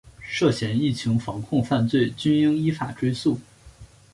[0.23, 3.39] 涉嫌疫情防控犯罪均应依法追诉